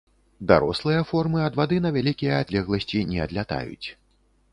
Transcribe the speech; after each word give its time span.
Дарослыя 0.51 1.01
формы 1.09 1.43
ад 1.47 1.53
вады 1.61 1.77
на 1.85 1.91
вялікія 1.97 2.39
адлегласці 2.45 3.03
не 3.11 3.19
адлятаюць. 3.27 3.87